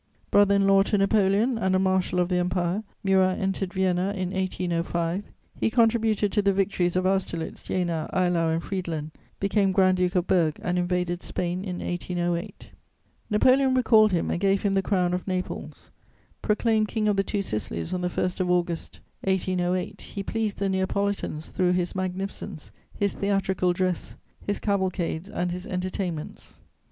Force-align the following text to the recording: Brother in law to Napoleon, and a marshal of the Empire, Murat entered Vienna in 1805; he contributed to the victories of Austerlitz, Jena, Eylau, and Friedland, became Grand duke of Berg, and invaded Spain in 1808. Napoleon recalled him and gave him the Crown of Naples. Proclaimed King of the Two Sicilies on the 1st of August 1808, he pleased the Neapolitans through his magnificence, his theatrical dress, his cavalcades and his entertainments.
Brother 0.31 0.55
in 0.55 0.65
law 0.65 0.81
to 0.81 0.97
Napoleon, 0.97 1.59
and 1.59 1.75
a 1.75 1.77
marshal 1.77 2.19
of 2.19 2.27
the 2.27 2.37
Empire, 2.37 2.81
Murat 3.03 3.37
entered 3.37 3.71
Vienna 3.71 4.11
in 4.15 4.31
1805; 4.31 5.25
he 5.59 5.69
contributed 5.69 6.31
to 6.31 6.41
the 6.41 6.51
victories 6.51 6.95
of 6.95 7.05
Austerlitz, 7.05 7.61
Jena, 7.61 8.09
Eylau, 8.11 8.49
and 8.51 8.63
Friedland, 8.63 9.11
became 9.39 9.71
Grand 9.71 9.97
duke 9.97 10.15
of 10.15 10.25
Berg, 10.25 10.57
and 10.63 10.79
invaded 10.79 11.21
Spain 11.21 11.63
in 11.63 11.85
1808. 11.87 12.71
Napoleon 13.29 13.75
recalled 13.75 14.11
him 14.11 14.31
and 14.31 14.39
gave 14.39 14.63
him 14.63 14.73
the 14.73 14.81
Crown 14.81 15.13
of 15.13 15.27
Naples. 15.27 15.91
Proclaimed 16.41 16.87
King 16.87 17.07
of 17.07 17.15
the 17.15 17.23
Two 17.23 17.43
Sicilies 17.43 17.93
on 17.93 18.01
the 18.01 18.07
1st 18.07 18.39
of 18.39 18.49
August 18.49 19.01
1808, 19.25 20.01
he 20.01 20.23
pleased 20.23 20.57
the 20.57 20.67
Neapolitans 20.67 21.49
through 21.49 21.73
his 21.73 21.93
magnificence, 21.93 22.71
his 22.97 23.13
theatrical 23.13 23.71
dress, 23.71 24.15
his 24.47 24.57
cavalcades 24.59 25.29
and 25.29 25.51
his 25.51 25.67
entertainments. 25.67 26.59